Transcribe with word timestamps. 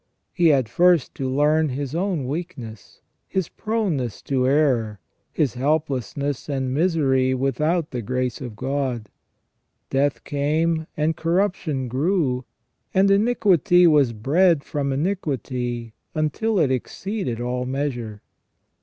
He 0.33 0.47
had 0.47 0.67
first 0.67 1.13
to 1.13 1.29
learn 1.29 1.69
his 1.69 1.93
own 1.93 2.25
weakness, 2.25 3.01
his 3.27 3.49
proneness 3.49 4.23
to 4.23 4.47
error, 4.47 4.99
his 5.31 5.53
helplessness 5.53 6.49
and 6.49 6.73
misery 6.73 7.35
without 7.35 7.91
the 7.91 8.01
grace 8.01 8.41
of 8.41 8.55
God. 8.55 9.09
Death 9.91 10.23
came, 10.23 10.87
and 10.97 11.15
corruption 11.15 11.87
grew; 11.87 12.45
and 12.95 13.11
iniquity 13.11 13.85
was 13.85 14.11
bred 14.11 14.63
from 14.63 14.91
iniquity 14.91 15.93
until 16.15 16.57
it 16.57 16.71
exceeded 16.71 17.39
all 17.39 17.67
measure. 17.67 18.23